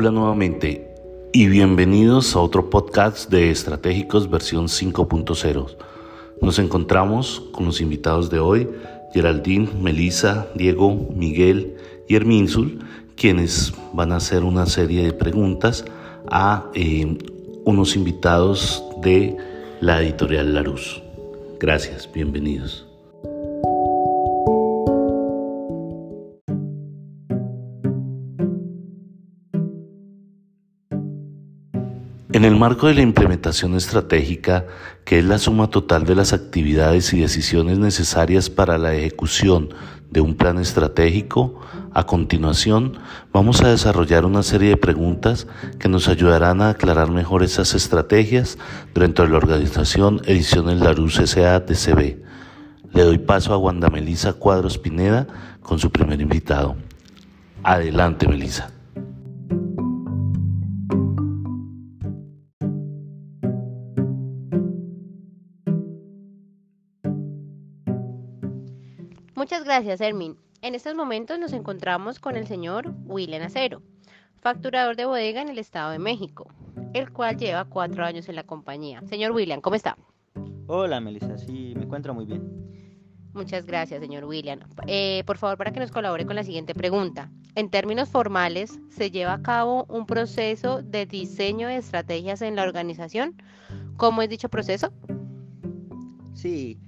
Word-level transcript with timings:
Hola 0.00 0.12
nuevamente 0.12 0.94
y 1.32 1.48
bienvenidos 1.48 2.36
a 2.36 2.38
otro 2.38 2.70
podcast 2.70 3.28
de 3.32 3.50
Estratégicos 3.50 4.30
versión 4.30 4.66
5.0. 4.66 5.76
Nos 6.40 6.58
encontramos 6.60 7.42
con 7.50 7.66
los 7.66 7.80
invitados 7.80 8.30
de 8.30 8.38
hoy, 8.38 8.70
Geraldine, 9.12 9.68
Melissa, 9.82 10.46
Diego, 10.54 10.94
Miguel 11.12 11.74
y 12.06 12.14
Herminsul, 12.14 12.78
quienes 13.16 13.74
van 13.92 14.12
a 14.12 14.18
hacer 14.18 14.44
una 14.44 14.66
serie 14.66 15.02
de 15.02 15.12
preguntas 15.12 15.84
a 16.30 16.70
eh, 16.74 17.18
unos 17.64 17.96
invitados 17.96 18.84
de 19.02 19.36
la 19.80 20.00
editorial 20.00 20.54
Larus. 20.54 21.02
Gracias, 21.58 22.08
bienvenidos. 22.12 22.87
En 32.38 32.44
el 32.44 32.54
marco 32.54 32.86
de 32.86 32.94
la 32.94 33.00
implementación 33.00 33.74
estratégica, 33.74 34.64
que 35.04 35.18
es 35.18 35.24
la 35.24 35.38
suma 35.38 35.70
total 35.70 36.04
de 36.04 36.14
las 36.14 36.32
actividades 36.32 37.12
y 37.12 37.18
decisiones 37.18 37.80
necesarias 37.80 38.48
para 38.48 38.78
la 38.78 38.94
ejecución 38.94 39.70
de 40.08 40.20
un 40.20 40.36
plan 40.36 40.60
estratégico, 40.60 41.58
a 41.92 42.06
continuación 42.06 42.96
vamos 43.32 43.62
a 43.62 43.70
desarrollar 43.70 44.24
una 44.24 44.44
serie 44.44 44.68
de 44.68 44.76
preguntas 44.76 45.48
que 45.80 45.88
nos 45.88 46.06
ayudarán 46.06 46.62
a 46.62 46.70
aclarar 46.70 47.10
mejor 47.10 47.42
esas 47.42 47.74
estrategias 47.74 48.56
dentro 48.94 49.24
de 49.24 49.32
la 49.32 49.38
organización 49.38 50.22
Ediciones 50.24 50.78
Larus 50.78 51.18
S.A. 51.18 51.66
CB. 51.66 52.22
Le 52.92 53.02
doy 53.02 53.18
paso 53.18 53.52
a 53.52 53.58
Wanda 53.58 53.90
Melisa 53.90 54.34
Cuadros 54.34 54.78
Pineda 54.78 55.26
con 55.60 55.80
su 55.80 55.90
primer 55.90 56.20
invitado. 56.20 56.76
Adelante, 57.64 58.28
Melisa. 58.28 58.77
Gracias, 69.68 70.00
Hermin. 70.00 70.34
En 70.62 70.74
estos 70.74 70.94
momentos 70.94 71.38
nos 71.38 71.52
encontramos 71.52 72.18
con 72.18 72.36
el 72.36 72.46
señor 72.46 72.94
William 73.04 73.42
Acero, 73.42 73.82
facturador 74.40 74.96
de 74.96 75.04
bodega 75.04 75.42
en 75.42 75.50
el 75.50 75.58
Estado 75.58 75.90
de 75.90 75.98
México, 75.98 76.50
el 76.94 77.12
cual 77.12 77.36
lleva 77.36 77.66
cuatro 77.66 78.02
años 78.02 78.30
en 78.30 78.36
la 78.36 78.44
compañía. 78.44 79.02
Señor 79.06 79.32
William, 79.32 79.60
¿cómo 79.60 79.76
está? 79.76 79.98
Hola, 80.68 81.00
Melissa, 81.00 81.36
sí, 81.36 81.74
me 81.76 81.84
encuentro 81.84 82.14
muy 82.14 82.24
bien. 82.24 82.50
Muchas 83.34 83.66
gracias, 83.66 84.00
señor 84.00 84.24
William. 84.24 84.60
Eh, 84.86 85.22
por 85.26 85.36
favor, 85.36 85.58
para 85.58 85.70
que 85.70 85.80
nos 85.80 85.90
colabore 85.90 86.24
con 86.24 86.34
la 86.34 86.44
siguiente 86.44 86.74
pregunta. 86.74 87.30
En 87.54 87.68
términos 87.68 88.08
formales, 88.08 88.80
¿se 88.88 89.10
lleva 89.10 89.34
a 89.34 89.42
cabo 89.42 89.84
un 89.90 90.06
proceso 90.06 90.80
de 90.80 91.04
diseño 91.04 91.68
de 91.68 91.76
estrategias 91.76 92.40
en 92.40 92.56
la 92.56 92.62
organización? 92.62 93.36
¿Cómo 93.98 94.22
es 94.22 94.30
dicho 94.30 94.48
proceso? 94.48 94.94
Sí, 96.32 96.78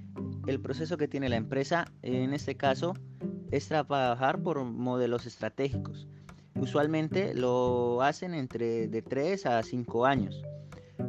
el 0.47 0.59
proceso 0.59 0.97
que 0.97 1.07
tiene 1.07 1.29
la 1.29 1.35
empresa, 1.35 1.85
en 2.01 2.33
este 2.33 2.55
caso, 2.55 2.93
es 3.51 3.67
trabajar 3.67 4.41
por 4.41 4.63
modelos 4.63 5.25
estratégicos. 5.25 6.07
Usualmente 6.55 7.33
lo 7.33 8.01
hacen 8.01 8.33
entre 8.33 8.87
de 8.87 9.01
3 9.01 9.45
a 9.45 9.63
5 9.63 10.05
años. 10.05 10.41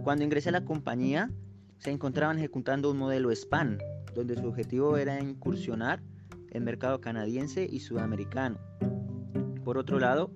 Cuando 0.02 0.24
ingresé 0.24 0.50
a 0.50 0.52
la 0.52 0.64
compañía, 0.64 1.30
se 1.78 1.90
encontraban 1.90 2.38
ejecutando 2.38 2.90
un 2.90 2.98
modelo 2.98 3.34
SPAN, 3.34 3.78
donde 4.14 4.36
su 4.36 4.46
objetivo 4.46 4.96
era 4.96 5.20
incursionar 5.20 6.02
en 6.50 6.64
mercado 6.64 7.00
canadiense 7.00 7.66
y 7.70 7.80
sudamericano. 7.80 8.58
Por 9.64 9.78
otro 9.78 9.98
lado, 9.98 10.30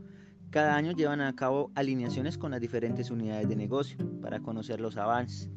cada 0.51 0.77
año 0.77 0.93
llevan 0.93 1.21
a 1.21 1.35
cabo 1.35 1.71
alineaciones 1.75 2.39
con 2.39 2.53
las 2.53 2.61
diferentes 2.61 3.11
unidades 3.11 3.49
de 3.49 3.57
negocio 3.57 3.99
para 4.21 4.41
conocer 4.41 4.81
los 4.81 4.97
avances 4.97 5.51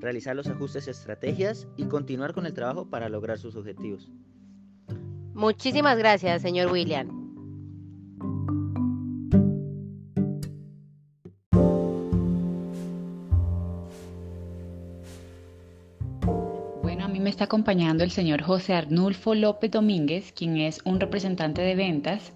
realizar 0.00 0.34
los 0.34 0.48
ajustes 0.48 0.88
estrategias 0.88 1.68
y 1.76 1.84
continuar 1.84 2.32
con 2.32 2.46
el 2.46 2.54
trabajo 2.54 2.88
para 2.88 3.08
lograr 3.08 3.38
sus 3.38 3.54
objetivos. 3.54 4.10
Muchísimas 5.34 5.96
gracias, 5.96 6.42
señor 6.42 6.72
William. 6.72 7.20
Bueno, 16.82 17.04
a 17.04 17.08
mí 17.08 17.20
me 17.20 17.30
está 17.30 17.44
acompañando 17.44 18.02
el 18.02 18.10
señor 18.10 18.42
José 18.42 18.74
Arnulfo 18.74 19.34
López 19.34 19.70
Domínguez, 19.70 20.32
quien 20.32 20.56
es 20.56 20.80
un 20.84 20.98
representante 20.98 21.62
de 21.62 21.74
ventas 21.74 22.32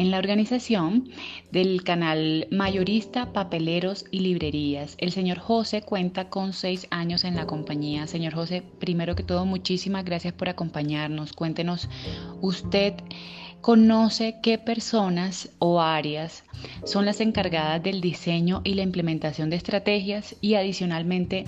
en 0.00 0.10
la 0.10 0.16
organización 0.16 1.10
del 1.52 1.84
canal 1.84 2.48
mayorista, 2.50 3.34
papeleros 3.34 4.06
y 4.10 4.20
librerías. 4.20 4.94
El 4.96 5.12
señor 5.12 5.38
José 5.38 5.82
cuenta 5.82 6.30
con 6.30 6.54
seis 6.54 6.86
años 6.90 7.24
en 7.24 7.36
la 7.36 7.46
compañía. 7.46 8.06
Señor 8.06 8.32
José, 8.32 8.62
primero 8.78 9.14
que 9.14 9.22
todo, 9.22 9.44
muchísimas 9.44 10.06
gracias 10.06 10.32
por 10.32 10.48
acompañarnos. 10.48 11.34
Cuéntenos, 11.34 11.90
usted 12.40 12.94
conoce 13.60 14.36
qué 14.42 14.56
personas 14.56 15.50
o 15.58 15.82
áreas 15.82 16.44
son 16.84 17.04
las 17.04 17.20
encargadas 17.20 17.82
del 17.82 18.00
diseño 18.00 18.62
y 18.64 18.72
la 18.74 18.82
implementación 18.82 19.50
de 19.50 19.56
estrategias 19.56 20.34
y 20.40 20.54
adicionalmente 20.54 21.44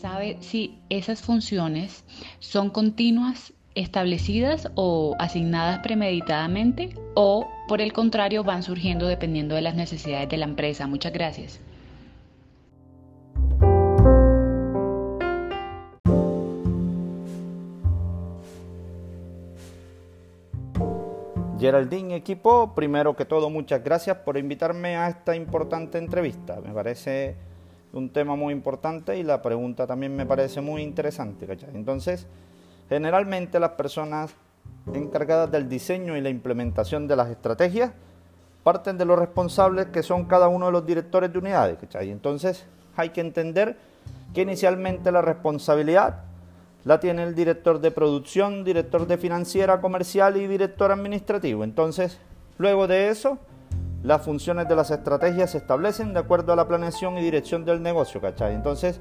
sabe 0.00 0.38
si 0.40 0.78
esas 0.88 1.20
funciones 1.20 2.04
son 2.38 2.70
continuas 2.70 3.52
establecidas 3.80 4.70
o 4.74 5.16
asignadas 5.18 5.80
premeditadamente 5.80 6.94
o 7.14 7.48
por 7.66 7.80
el 7.80 7.92
contrario 7.92 8.44
van 8.44 8.62
surgiendo 8.62 9.06
dependiendo 9.06 9.54
de 9.54 9.62
las 9.62 9.74
necesidades 9.74 10.28
de 10.28 10.36
la 10.36 10.44
empresa. 10.44 10.86
Muchas 10.86 11.12
gracias. 11.12 11.60
Geraldine, 21.60 22.16
equipo, 22.16 22.74
primero 22.74 23.14
que 23.14 23.26
todo 23.26 23.50
muchas 23.50 23.84
gracias 23.84 24.16
por 24.18 24.38
invitarme 24.38 24.96
a 24.96 25.08
esta 25.08 25.36
importante 25.36 25.98
entrevista. 25.98 26.58
Me 26.62 26.72
parece 26.72 27.36
un 27.92 28.08
tema 28.08 28.34
muy 28.34 28.54
importante 28.54 29.18
y 29.18 29.22
la 29.22 29.42
pregunta 29.42 29.86
también 29.86 30.16
me 30.16 30.24
parece 30.24 30.62
muy 30.62 30.80
interesante. 30.80 31.46
Entonces, 31.74 32.26
Generalmente 32.90 33.60
las 33.60 33.70
personas 33.70 34.34
encargadas 34.92 35.50
del 35.50 35.68
diseño 35.68 36.16
y 36.16 36.20
la 36.20 36.28
implementación 36.28 37.06
de 37.06 37.14
las 37.14 37.30
estrategias 37.30 37.92
parten 38.64 38.98
de 38.98 39.04
los 39.04 39.16
responsables 39.16 39.86
que 39.86 40.02
son 40.02 40.24
cada 40.24 40.48
uno 40.48 40.66
de 40.66 40.72
los 40.72 40.84
directores 40.84 41.32
de 41.32 41.38
unidades. 41.38 41.78
Entonces 41.94 42.66
hay 42.96 43.10
que 43.10 43.20
entender 43.20 43.78
que 44.34 44.42
inicialmente 44.42 45.12
la 45.12 45.22
responsabilidad 45.22 46.24
la 46.84 46.98
tiene 46.98 47.22
el 47.22 47.36
director 47.36 47.80
de 47.80 47.92
producción, 47.92 48.64
director 48.64 49.06
de 49.06 49.18
financiera, 49.18 49.80
comercial 49.80 50.36
y 50.36 50.48
director 50.48 50.90
administrativo. 50.90 51.62
Entonces, 51.62 52.18
luego 52.58 52.88
de 52.88 53.08
eso, 53.08 53.38
las 54.02 54.22
funciones 54.22 54.66
de 54.66 54.74
las 54.74 54.90
estrategias 54.90 55.52
se 55.52 55.58
establecen 55.58 56.12
de 56.12 56.20
acuerdo 56.20 56.52
a 56.52 56.56
la 56.56 56.66
planeación 56.66 57.18
y 57.18 57.22
dirección 57.22 57.64
del 57.64 57.82
negocio, 57.82 58.20
¿cachai? 58.20 58.54
Entonces, 58.54 58.98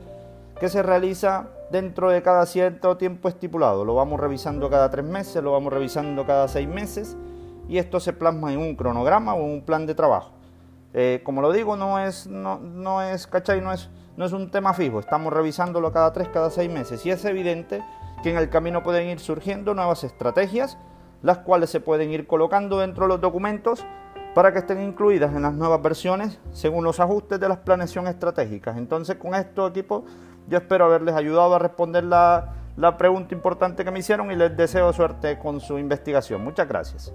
¿qué 0.59 0.69
se 0.69 0.83
realiza 0.83 1.47
dentro 1.71 2.09
de 2.09 2.21
cada 2.21 2.45
cierto 2.45 2.97
tiempo 2.97 3.27
estipulado. 3.27 3.85
Lo 3.85 3.95
vamos 3.95 4.19
revisando 4.19 4.69
cada 4.69 4.89
tres 4.89 5.05
meses, 5.05 5.43
lo 5.43 5.51
vamos 5.51 5.71
revisando 5.71 6.25
cada 6.25 6.47
seis 6.47 6.67
meses 6.67 7.17
y 7.67 7.77
esto 7.77 7.99
se 7.99 8.13
plasma 8.13 8.51
en 8.51 8.59
un 8.59 8.75
cronograma 8.75 9.35
o 9.35 9.43
un 9.43 9.61
plan 9.61 9.85
de 9.85 9.95
trabajo. 9.95 10.31
Eh, 10.93 11.21
como 11.23 11.41
lo 11.41 11.51
digo, 11.51 11.75
no 11.75 11.99
es, 11.99 12.25
no, 12.27 12.59
no 12.59 13.01
es, 13.01 13.27
¿cachai? 13.27 13.61
No 13.61 13.71
es, 13.71 13.89
no 14.17 14.25
es 14.25 14.33
un 14.33 14.49
tema 14.49 14.73
fijo, 14.73 14.99
estamos 14.99 15.31
revisándolo 15.31 15.91
cada 15.91 16.11
tres, 16.11 16.29
cada 16.29 16.49
seis 16.49 16.71
meses 16.71 17.05
y 17.05 17.11
es 17.11 17.23
evidente 17.25 17.83
que 18.23 18.31
en 18.31 18.37
el 18.37 18.49
camino 18.49 18.81
pueden 18.83 19.07
ir 19.07 19.19
surgiendo 19.19 19.75
nuevas 19.75 20.03
estrategias, 20.03 20.77
las 21.21 21.39
cuales 21.39 21.69
se 21.69 21.79
pueden 21.79 22.11
ir 22.11 22.25
colocando 22.25 22.79
dentro 22.79 23.05
de 23.05 23.09
los 23.09 23.21
documentos 23.21 23.85
para 24.33 24.51
que 24.51 24.59
estén 24.59 24.81
incluidas 24.81 25.33
en 25.35 25.43
las 25.43 25.53
nuevas 25.53 25.81
versiones 25.81 26.39
según 26.51 26.83
los 26.83 26.99
ajustes 26.99 27.39
de 27.39 27.49
las 27.49 27.59
planeaciones 27.59 28.13
estratégicas. 28.13 28.77
Entonces, 28.77 29.17
con 29.17 29.35
esto, 29.35 29.67
equipo, 29.67 30.05
yo 30.47 30.57
espero 30.57 30.85
haberles 30.85 31.15
ayudado 31.15 31.55
a 31.55 31.59
responder 31.59 32.03
la, 32.03 32.53
la 32.77 32.97
pregunta 32.97 33.35
importante 33.35 33.83
que 33.83 33.91
me 33.91 33.99
hicieron 33.99 34.31
y 34.31 34.35
les 34.35 34.55
deseo 34.55 34.93
suerte 34.93 35.37
con 35.39 35.59
su 35.59 35.77
investigación. 35.77 36.43
Muchas 36.43 36.67
gracias. 36.67 37.13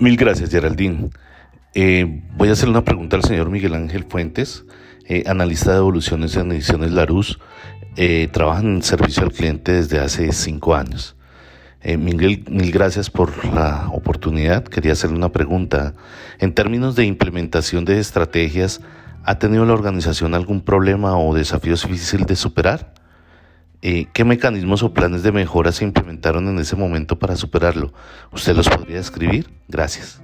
Mil 0.00 0.16
gracias, 0.16 0.50
Geraldine. 0.50 1.10
Eh, 1.74 2.22
voy 2.34 2.48
a 2.48 2.52
hacer 2.52 2.70
una 2.70 2.84
pregunta 2.84 3.16
al 3.16 3.22
señor 3.22 3.50
Miguel 3.50 3.74
Ángel 3.74 4.04
Fuentes, 4.04 4.64
analista 5.26 5.72
de 5.72 5.78
evoluciones 5.78 6.36
en 6.36 6.52
ediciones 6.52 6.92
Larus, 6.92 7.38
eh, 7.96 8.28
trabajan 8.32 8.66
en 8.76 8.82
servicio 8.82 9.22
al 9.22 9.32
cliente 9.32 9.72
desde 9.72 9.98
hace 9.98 10.32
cinco 10.32 10.74
años. 10.74 11.16
Eh, 11.82 11.96
Miguel, 11.96 12.44
mil 12.48 12.70
gracias 12.72 13.10
por 13.10 13.44
la 13.46 13.88
oportunidad. 13.92 14.64
Quería 14.64 14.92
hacerle 14.92 15.16
una 15.16 15.32
pregunta. 15.32 15.94
En 16.38 16.54
términos 16.54 16.94
de 16.94 17.06
implementación 17.06 17.84
de 17.84 17.98
estrategias, 17.98 18.80
¿Ha 19.22 19.38
tenido 19.38 19.64
la 19.66 19.74
organización 19.74 20.34
algún 20.34 20.62
problema 20.62 21.18
o 21.18 21.34
desafío 21.34 21.74
difícil 21.74 22.24
de 22.24 22.36
superar? 22.36 22.94
Eh, 23.82 24.06
¿Qué 24.12 24.24
mecanismos 24.24 24.82
o 24.82 24.94
planes 24.94 25.22
de 25.22 25.32
mejora 25.32 25.72
se 25.72 25.84
implementaron 25.84 26.48
en 26.48 26.58
ese 26.58 26.76
momento 26.76 27.18
para 27.18 27.36
superarlo? 27.36 27.92
¿Usted 28.32 28.56
los 28.56 28.68
podría 28.68 28.96
describir? 28.96 29.50
Gracias. 29.68 30.20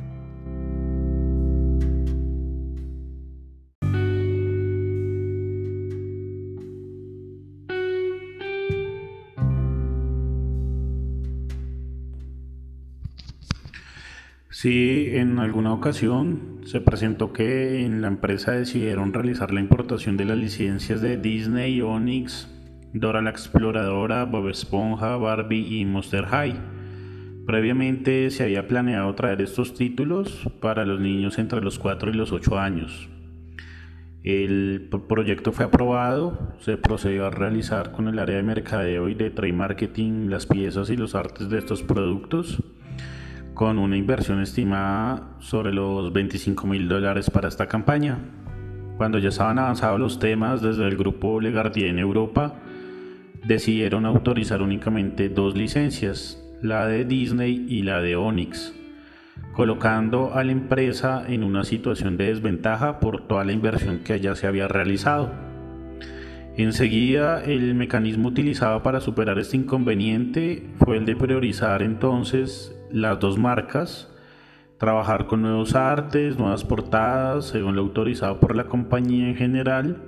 Sí, 14.59 15.09
en 15.11 15.39
alguna 15.39 15.75
ocasión 15.75 16.63
se 16.65 16.81
presentó 16.81 17.31
que 17.35 17.85
en 17.85 18.01
la 18.01 18.09
empresa 18.09 18.53
decidieron 18.53 19.13
realizar 19.13 19.53
la 19.53 19.61
importación 19.61 20.17
de 20.17 20.25
las 20.25 20.39
licencias 20.39 21.03
de 21.03 21.19
Disney, 21.19 21.83
Onyx, 21.83 22.49
Dora 22.95 23.21
la 23.21 23.29
Exploradora, 23.29 24.25
Bob 24.25 24.49
Esponja, 24.49 25.19
Barbie 25.19 25.81
y 25.81 25.85
Monster 25.85 26.25
High. 26.25 26.55
Previamente 27.45 28.31
se 28.31 28.45
había 28.45 28.67
planeado 28.67 29.15
traer 29.15 29.43
estos 29.43 29.75
títulos 29.75 30.49
para 30.63 30.87
los 30.87 31.01
niños 31.01 31.39
entre 31.39 31.61
los 31.61 31.79
4 31.79 32.09
y 32.09 32.15
los 32.15 32.33
8 32.33 32.59
años. 32.59 33.11
El 34.23 34.89
proyecto 35.07 35.53
fue 35.53 35.67
aprobado, 35.67 36.57
se 36.61 36.79
procedió 36.79 37.27
a 37.27 37.31
realizar 37.31 37.93
con 37.93 38.09
el 38.09 38.19
área 38.19 38.37
de 38.37 38.43
mercadeo 38.43 39.11
y 39.11 39.15
de 39.15 39.31
trade 39.31 39.53
marketing 39.53 40.31
las 40.31 40.47
piezas 40.47 40.89
y 40.89 40.97
los 40.97 41.15
artes 41.15 41.51
de 41.51 41.59
estos 41.59 41.83
productos 41.83 42.63
con 43.57 43.79
una 43.79 43.97
inversión 43.97 44.43
estimada 44.43 45.31
sobre 45.39 45.73
los 45.73 46.13
25 46.13 46.67
mil 46.67 46.89
dólares 46.89 47.31
para 47.31 47.49
esta 47.49 47.67
campaña. 47.67 48.19
Cuando 48.99 49.19
ya 49.19 49.31
estaban 49.31 49.59
avanzados 49.59 49.99
los 49.99 50.19
temas 50.19 50.61
desde 50.61 50.87
el 50.87 50.99
grupo 50.99 51.41
Legardier 51.41 51.89
en 51.89 51.99
Europa, 51.99 52.57
decidieron 53.47 54.05
autorizar 54.05 54.61
únicamente 54.61 55.31
dos 55.31 55.57
licencias, 55.57 56.39
la 56.61 56.87
de 56.87 57.07
Disney 57.07 57.65
y 57.67 57.83
la 57.83 58.03
de 58.03 58.15
Onyx, 58.15 58.75
colocando 59.55 60.35
a 60.35 60.45
la 60.45 60.53
empresa 60.53 61.25
en 61.27 61.43
una 61.43 61.65
situación 61.65 62.19
de 62.19 62.27
desventaja 62.27 63.01
por 63.01 63.27
toda 63.27 63.45
la 63.45 63.53
inversión 63.53 64.01
que 64.01 64.21
ya 64.21 64.35
se 64.35 64.47
había 64.47 64.69
realizado. 64.69 65.33
Enseguida, 66.59 67.43
el 67.43 67.75
mecanismo 67.75 68.29
utilizado 68.29 68.83
para 68.83 69.01
superar 69.01 69.39
este 69.39 69.57
inconveniente 69.57 70.67
fue 70.79 70.99
el 70.99 71.07
de 71.07 71.17
priorizar 71.17 71.83
entonces 71.83 72.76
las 72.91 73.19
dos 73.19 73.39
marcas, 73.39 74.11
trabajar 74.79 75.27
con 75.27 75.43
nuevos 75.43 75.75
artes, 75.75 76.39
nuevas 76.39 76.65
portadas, 76.65 77.47
según 77.47 77.77
lo 77.77 77.83
autorizado 77.83 78.41
por 78.41 78.57
la 78.57 78.65
compañía 78.65 79.29
en 79.29 79.37
general, 79.37 80.03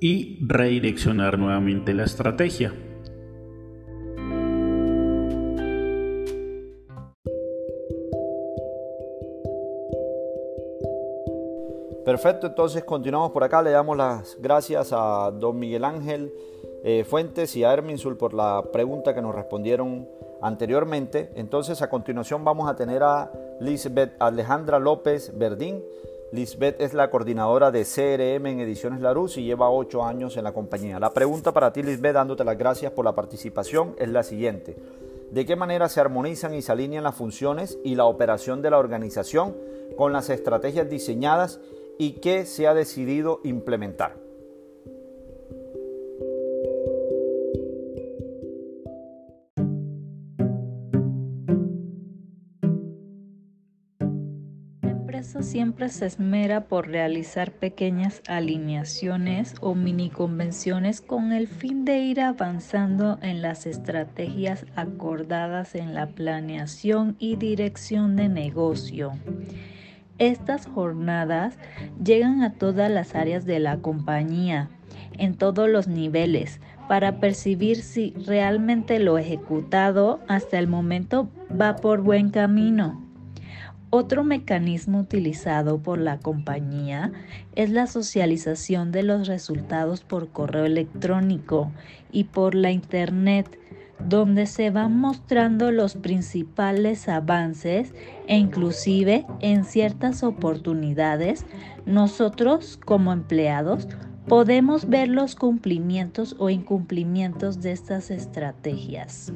y 0.00 0.38
redireccionar 0.46 1.38
nuevamente 1.38 1.92
la 1.94 2.04
estrategia. 2.04 2.72
Perfecto, 12.08 12.46
entonces 12.46 12.84
continuamos 12.84 13.32
por 13.32 13.44
acá. 13.44 13.60
Le 13.60 13.70
damos 13.70 13.94
las 13.94 14.38
gracias 14.40 14.94
a 14.94 15.30
don 15.30 15.58
Miguel 15.58 15.84
Ángel 15.84 16.32
eh, 16.82 17.04
Fuentes 17.04 17.54
y 17.54 17.64
a 17.64 17.72
Herminsul 17.74 18.16
por 18.16 18.32
la 18.32 18.64
pregunta 18.72 19.14
que 19.14 19.20
nos 19.20 19.34
respondieron 19.34 20.08
anteriormente. 20.42 21.30
Entonces 21.34 21.82
a 21.82 21.90
continuación 21.90 22.44
vamos 22.44 22.68
a 22.70 22.76
tener 22.76 23.02
a 23.02 23.30
Lisbeth 23.60 24.14
Alejandra 24.18 24.78
López 24.78 25.32
Verdín. 25.36 25.82
Lisbeth 26.30 26.80
es 26.80 26.92
la 26.92 27.10
coordinadora 27.10 27.70
de 27.70 27.84
CRM 27.84 28.46
en 28.46 28.60
Ediciones 28.60 29.00
Larus 29.00 29.38
y 29.38 29.44
lleva 29.44 29.70
ocho 29.70 30.04
años 30.04 30.36
en 30.36 30.44
la 30.44 30.52
compañía. 30.52 31.00
La 31.00 31.14
pregunta 31.14 31.52
para 31.52 31.72
ti, 31.72 31.82
Lisbeth, 31.82 32.12
dándote 32.12 32.44
las 32.44 32.58
gracias 32.58 32.92
por 32.92 33.04
la 33.04 33.14
participación, 33.14 33.94
es 33.98 34.08
la 34.10 34.22
siguiente. 34.22 34.76
¿De 35.30 35.46
qué 35.46 35.56
manera 35.56 35.88
se 35.88 36.00
armonizan 36.00 36.54
y 36.54 36.62
se 36.62 36.72
alinean 36.72 37.04
las 37.04 37.14
funciones 37.14 37.78
y 37.82 37.94
la 37.94 38.04
operación 38.04 38.60
de 38.60 38.70
la 38.70 38.78
organización 38.78 39.56
con 39.96 40.12
las 40.12 40.28
estrategias 40.28 40.88
diseñadas 40.88 41.60
y 41.98 42.12
qué 42.20 42.44
se 42.44 42.66
ha 42.66 42.74
decidido 42.74 43.40
implementar? 43.42 44.27
Siempre 55.48 55.88
se 55.88 56.04
esmera 56.04 56.64
por 56.64 56.88
realizar 56.88 57.52
pequeñas 57.52 58.20
alineaciones 58.28 59.54
o 59.62 59.74
mini 59.74 60.10
convenciones 60.10 61.00
con 61.00 61.32
el 61.32 61.48
fin 61.48 61.86
de 61.86 62.00
ir 62.00 62.20
avanzando 62.20 63.18
en 63.22 63.40
las 63.40 63.66
estrategias 63.66 64.66
acordadas 64.76 65.74
en 65.74 65.94
la 65.94 66.08
planeación 66.08 67.16
y 67.18 67.36
dirección 67.36 68.14
de 68.14 68.28
negocio. 68.28 69.12
Estas 70.18 70.66
jornadas 70.66 71.56
llegan 72.04 72.42
a 72.42 72.52
todas 72.52 72.90
las 72.90 73.14
áreas 73.14 73.46
de 73.46 73.58
la 73.58 73.78
compañía, 73.78 74.68
en 75.16 75.34
todos 75.34 75.66
los 75.66 75.88
niveles, 75.88 76.60
para 76.88 77.20
percibir 77.20 77.80
si 77.82 78.12
realmente 78.26 78.98
lo 78.98 79.16
ejecutado 79.16 80.20
hasta 80.28 80.58
el 80.58 80.66
momento 80.66 81.30
va 81.58 81.76
por 81.76 82.02
buen 82.02 82.28
camino. 82.28 83.07
Otro 83.90 84.22
mecanismo 84.22 85.00
utilizado 85.00 85.78
por 85.78 85.98
la 85.98 86.18
compañía 86.18 87.10
es 87.54 87.70
la 87.70 87.86
socialización 87.86 88.92
de 88.92 89.02
los 89.02 89.26
resultados 89.26 90.02
por 90.02 90.28
correo 90.28 90.66
electrónico 90.66 91.72
y 92.12 92.24
por 92.24 92.54
la 92.54 92.70
Internet, 92.70 93.58
donde 94.06 94.44
se 94.44 94.70
van 94.70 94.98
mostrando 94.98 95.72
los 95.72 95.94
principales 95.94 97.08
avances 97.08 97.94
e 98.26 98.36
inclusive 98.36 99.24
en 99.40 99.64
ciertas 99.64 100.22
oportunidades 100.22 101.46
nosotros 101.86 102.78
como 102.84 103.12
empleados 103.14 103.88
podemos 104.28 104.90
ver 104.90 105.08
los 105.08 105.34
cumplimientos 105.34 106.36
o 106.38 106.50
incumplimientos 106.50 107.62
de 107.62 107.72
estas 107.72 108.10
estrategias. 108.10 109.32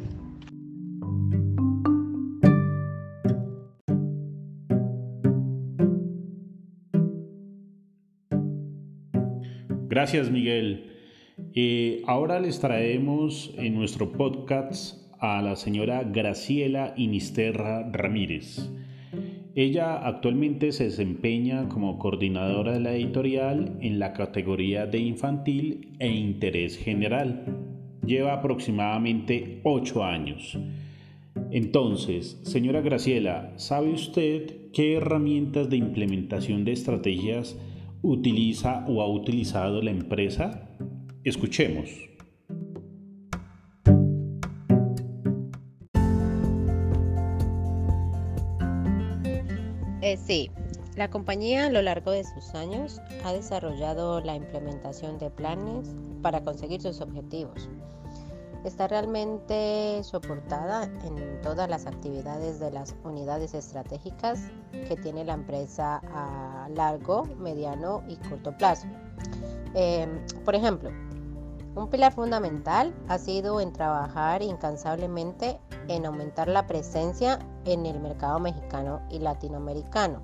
Gracias 10.02 10.32
Miguel. 10.32 10.86
Eh, 11.54 12.02
ahora 12.08 12.40
les 12.40 12.58
traemos 12.58 13.54
en 13.56 13.76
nuestro 13.76 14.10
podcast 14.10 15.00
a 15.20 15.40
la 15.42 15.54
señora 15.54 16.02
Graciela 16.02 16.92
Inisterra 16.96 17.88
Ramírez. 17.88 18.68
Ella 19.54 20.04
actualmente 20.04 20.72
se 20.72 20.86
desempeña 20.86 21.68
como 21.68 22.00
coordinadora 22.00 22.72
de 22.72 22.80
la 22.80 22.94
editorial 22.94 23.78
en 23.80 24.00
la 24.00 24.12
categoría 24.12 24.86
de 24.86 24.98
infantil 24.98 25.92
e 26.00 26.08
interés 26.08 26.76
general. 26.76 27.44
Lleva 28.04 28.32
aproximadamente 28.32 29.60
ocho 29.62 30.02
años. 30.02 30.58
Entonces, 31.52 32.40
señora 32.42 32.80
Graciela, 32.80 33.52
¿sabe 33.54 33.92
usted 33.92 34.72
qué 34.72 34.94
herramientas 34.94 35.70
de 35.70 35.76
implementación 35.76 36.64
de 36.64 36.72
estrategias 36.72 37.56
utiliza 38.02 38.84
o 38.88 39.00
ha 39.00 39.08
utilizado 39.08 39.80
la 39.80 39.90
empresa? 39.90 40.68
Escuchemos. 41.24 41.88
Eh, 50.02 50.16
sí, 50.16 50.50
la 50.96 51.08
compañía 51.08 51.66
a 51.66 51.70
lo 51.70 51.80
largo 51.80 52.10
de 52.10 52.24
sus 52.24 52.54
años 52.54 53.00
ha 53.24 53.32
desarrollado 53.32 54.20
la 54.20 54.34
implementación 54.34 55.18
de 55.18 55.30
planes 55.30 55.94
para 56.22 56.42
conseguir 56.42 56.82
sus 56.82 57.00
objetivos 57.00 57.68
está 58.64 58.88
realmente 58.88 60.02
soportada 60.04 60.84
en 61.04 61.40
todas 61.42 61.68
las 61.68 61.86
actividades 61.86 62.60
de 62.60 62.70
las 62.70 62.94
unidades 63.04 63.54
estratégicas 63.54 64.40
que 64.70 64.96
tiene 64.96 65.24
la 65.24 65.34
empresa 65.34 66.00
a 66.12 66.68
largo, 66.70 67.24
mediano 67.38 68.02
y 68.08 68.16
corto 68.28 68.56
plazo. 68.56 68.86
Em, 69.74 70.24
por 70.44 70.54
ejemplo, 70.54 70.90
un 71.74 71.88
pilar 71.88 72.12
fundamental 72.12 72.94
ha 73.08 73.18
sido 73.18 73.60
en 73.60 73.72
trabajar 73.72 74.42
incansablemente 74.42 75.58
en 75.88 76.04
aumentar 76.06 76.48
la 76.48 76.66
presencia 76.66 77.38
en 77.64 77.86
el 77.86 77.98
mercado 77.98 78.38
mexicano 78.38 79.00
y 79.10 79.18
latinoamericano, 79.18 80.20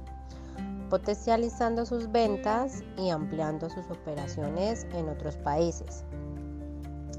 potencializando 0.90 1.86
sus 1.86 2.10
ventas 2.12 2.82
y 2.96 3.10
ampliando 3.10 3.70
sus 3.70 3.86
operaciones 3.90 4.86
en 4.92 5.08
otros 5.08 5.36
países. 5.36 6.04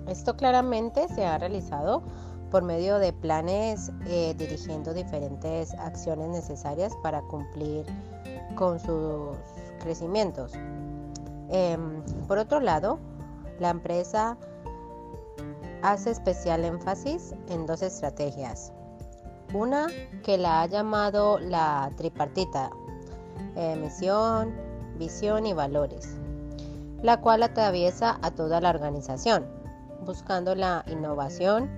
Esto 0.09 0.35
claramente 0.35 1.07
se 1.07 1.23
ha 1.23 1.37
realizado 1.37 2.01
por 2.49 2.63
medio 2.63 2.97
de 2.97 3.13
planes 3.13 3.91
eh, 4.07 4.33
dirigiendo 4.35 4.91
diferentes 4.93 5.73
acciones 5.75 6.29
necesarias 6.29 6.93
para 7.03 7.21
cumplir 7.21 7.85
con 8.55 8.79
sus 8.79 9.37
crecimientos. 9.79 10.53
Em, 11.49 12.01
por 12.27 12.39
otro 12.39 12.59
lado, 12.59 12.97
la 13.59 13.69
empresa 13.69 14.35
hace 15.83 16.09
especial 16.09 16.65
énfasis 16.65 17.35
en 17.47 17.67
dos 17.67 17.83
estrategias. 17.83 18.73
Una 19.53 19.87
que 20.23 20.39
la 20.39 20.61
ha 20.61 20.65
llamado 20.65 21.39
la 21.39 21.91
tripartita, 21.97 22.71
eh, 23.55 23.75
misión, 23.75 24.55
visión 24.97 25.45
y 25.45 25.53
valores, 25.53 26.17
la 27.03 27.21
cual 27.21 27.43
atraviesa 27.43 28.17
a 28.21 28.31
toda 28.31 28.59
la 28.59 28.69
organización, 28.71 29.58
buscando 30.05 30.55
la 30.55 30.83
innovación, 30.87 31.69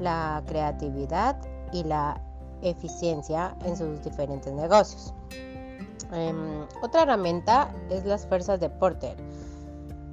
la 0.00 0.42
creatividad 0.46 1.36
y 1.72 1.84
la 1.84 2.20
eficiencia 2.62 3.56
en 3.64 3.76
sus 3.76 4.02
diferentes 4.02 4.52
negocios. 4.52 5.12
Em, 6.12 6.66
otra 6.82 7.02
herramienta 7.02 7.70
es 7.90 8.04
las 8.04 8.26
fuerzas 8.26 8.60
de 8.60 8.70
Porter, 8.70 9.16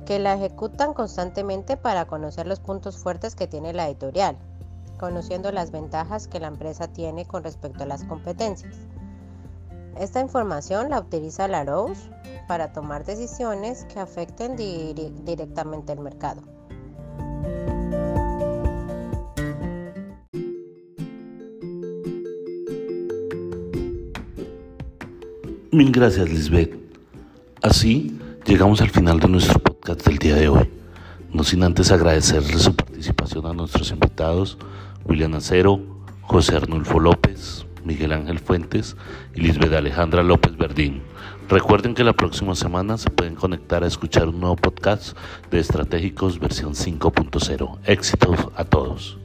que 0.06 0.20
la 0.20 0.34
ejecutan 0.34 0.94
constantemente 0.94 1.78
para 1.78 2.06
conocer 2.06 2.48
los 2.48 2.60
puntos 2.60 2.98
fuertes 2.98 3.36
que 3.36 3.48
tiene 3.48 3.74
la 3.74 3.88
editorial, 3.88 4.36
conociendo 5.00 5.52
las 5.52 5.72
ventajas 5.72 6.28
que 6.28 6.40
la 6.40 6.48
empresa 6.48 6.88
tiene 6.88 7.26
con 7.26 7.44
respecto 7.44 7.84
a 7.84 7.88
las 7.88 8.04
competencias. 8.04 8.76
Esta 10.00 10.20
información 10.20 10.90
la 10.90 11.00
utiliza 11.00 11.48
la 11.48 11.64
Rose 11.64 12.10
para 12.48 12.74
tomar 12.74 13.06
decisiones 13.06 13.86
que 13.86 14.00
afecten 14.00 14.56
directamente 14.56 15.92
al 15.92 16.00
mercado. 16.00 16.42
Mil 25.74 25.92
gracias, 25.92 26.30
Lisbeth. 26.30 26.72
Así 27.64 28.16
llegamos 28.46 28.80
al 28.82 28.92
final 28.92 29.20
de 29.20 29.28
nuestro 29.28 29.58
podcast 29.58 30.06
del 30.06 30.20
día 30.20 30.36
de 30.36 30.48
hoy. 30.48 30.70
No 31.32 31.44
sin 31.44 31.64
antes 31.64 31.92
agradecerle 31.92 32.60
su 32.60 32.76
participación 32.76 33.48
a 33.48 33.54
nuestros 33.54 33.90
invitados, 33.90 34.60
William 35.06 35.34
Acero, 35.34 35.82
José 36.22 36.58
Arnulfo 36.58 37.00
López, 37.00 37.66
Miguel 37.84 38.14
Ángel 38.14 38.38
Fuentes 38.38 38.96
y 39.34 39.42
Lisbeth 39.42 39.74
Alejandra 39.74 40.22
López 40.22 40.56
Verdín. 40.58 41.02
Recuerden 41.50 41.96
que 41.96 42.04
la 42.04 42.14
próxima 42.14 42.54
semana 42.54 43.00
se 43.00 43.10
pueden 43.10 43.34
conectar 43.34 43.84
a 43.84 43.88
escuchar 43.88 44.28
un 44.28 44.42
nuevo 44.42 44.58
podcast 44.58 45.18
de 45.50 45.58
Estratégicos 45.58 46.38
versión 46.38 46.74
5.0. 46.74 47.80
Éxitos 47.86 48.38
a 48.56 48.64
todos. 48.64 49.23